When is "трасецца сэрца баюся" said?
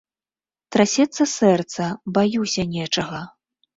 0.75-2.67